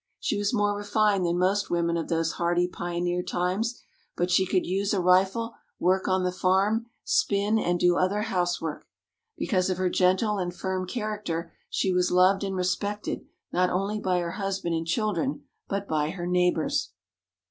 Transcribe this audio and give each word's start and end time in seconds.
She 0.19 0.35
was 0.35 0.51
more 0.51 0.75
refined 0.75 1.27
than 1.27 1.37
most 1.37 1.69
women 1.69 1.95
of 1.95 2.07
those 2.09 2.31
hardy 2.31 2.67
pioneer 2.67 3.21
times, 3.21 3.79
but 4.17 4.31
she 4.31 4.47
could 4.47 4.65
use 4.65 4.95
a 4.95 4.99
rifle, 4.99 5.53
work 5.77 6.07
on 6.07 6.23
the 6.23 6.31
farm, 6.31 6.87
spin, 7.03 7.59
and 7.59 7.79
do 7.79 7.97
other 7.97 8.23
housework. 8.23 8.87
Because 9.37 9.69
of 9.69 9.77
her 9.77 9.91
gentle 9.91 10.39
and 10.39 10.55
firm 10.55 10.87
character, 10.87 11.53
she 11.69 11.93
was 11.93 12.09
loved 12.09 12.43
and 12.43 12.55
respected 12.55 13.27
not 13.53 13.69
only 13.69 13.99
by 13.99 14.17
her 14.17 14.31
husband 14.31 14.73
and 14.73 14.87
children, 14.87 15.43
but 15.67 15.87
by 15.87 16.09
her 16.09 16.25
neighbours. 16.25 16.93